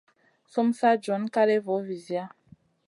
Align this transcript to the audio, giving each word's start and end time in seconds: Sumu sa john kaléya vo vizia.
Sumu 0.51 0.73
sa 0.79 0.89
john 1.03 1.23
kaléya 1.35 1.63
vo 1.65 1.75
vizia. 1.89 2.23